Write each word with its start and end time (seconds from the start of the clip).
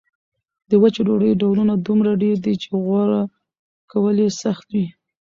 د 0.69 0.71
وچې 0.81 1.01
ډوډۍ 1.07 1.31
ډولونه 1.41 1.73
دومره 1.85 2.11
ډېر 2.23 2.37
دي 2.45 2.53
چې 2.61 2.67
غوره 2.85 3.21
کول 3.91 4.15
یې 4.23 4.29
سخت 4.43 4.67
وي. 4.73 4.87